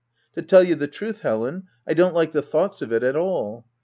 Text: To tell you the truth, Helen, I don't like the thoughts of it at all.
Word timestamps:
To 0.33 0.41
tell 0.41 0.63
you 0.63 0.73
the 0.73 0.87
truth, 0.87 1.19
Helen, 1.21 1.67
I 1.85 1.93
don't 1.93 2.15
like 2.15 2.31
the 2.31 2.41
thoughts 2.41 2.81
of 2.81 2.91
it 2.91 3.03
at 3.03 3.15
all. 3.15 3.67